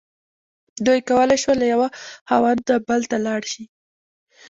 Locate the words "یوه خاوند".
1.73-2.59